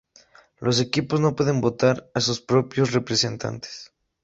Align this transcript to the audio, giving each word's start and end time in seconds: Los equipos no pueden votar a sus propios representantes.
Los 0.57 0.79
equipos 0.79 1.19
no 1.21 1.35
pueden 1.35 1.61
votar 1.61 2.09
a 2.15 2.21
sus 2.21 2.41
propios 2.41 2.91
representantes. 2.91 3.93